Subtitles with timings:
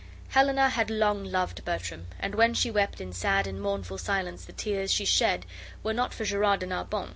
[0.29, 4.51] Helena had long loved Bertram, and when she wept in sad and mournful silence the
[4.51, 5.45] tears she shed
[5.83, 7.09] were not for Gerard de Narbon..